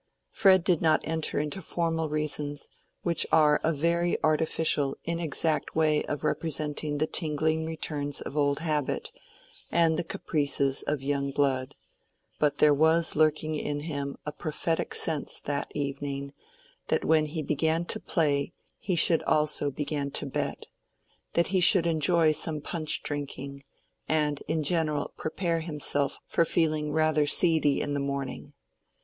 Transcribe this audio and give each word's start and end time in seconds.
Fred 0.31 0.63
did 0.63 0.81
not 0.81 1.07
enter 1.07 1.37
into 1.37 1.61
formal 1.61 2.09
reasons, 2.09 2.69
which 3.03 3.27
are 3.31 3.61
a 3.63 3.71
very 3.71 4.17
artificial, 4.23 4.97
inexact 5.03 5.75
way 5.75 6.03
of 6.05 6.23
representing 6.23 6.97
the 6.97 7.05
tingling 7.05 7.67
returns 7.67 8.19
of 8.19 8.35
old 8.35 8.61
habit, 8.61 9.11
and 9.69 9.99
the 9.99 10.03
caprices 10.03 10.81
of 10.87 11.03
young 11.03 11.29
blood: 11.29 11.75
but 12.39 12.57
there 12.57 12.73
was 12.73 13.15
lurking 13.15 13.53
in 13.55 13.81
him 13.81 14.17
a 14.25 14.31
prophetic 14.31 14.95
sense 14.95 15.39
that 15.39 15.71
evening, 15.75 16.33
that 16.87 17.05
when 17.05 17.27
he 17.27 17.43
began 17.43 17.85
to 17.85 17.99
play 17.99 18.53
he 18.79 18.95
should 18.95 19.21
also 19.25 19.69
begin 19.69 20.09
to 20.09 20.25
bet—that 20.25 21.47
he 21.49 21.59
should 21.59 21.85
enjoy 21.85 22.31
some 22.31 22.59
punch 22.59 23.03
drinking, 23.03 23.59
and 24.09 24.41
in 24.47 24.63
general 24.63 25.13
prepare 25.15 25.59
himself 25.59 26.17
for 26.25 26.43
feeling 26.43 26.91
"rather 26.91 27.27
seedy" 27.27 27.79
in 27.79 27.93
the 27.93 27.99
morning. 27.99 28.53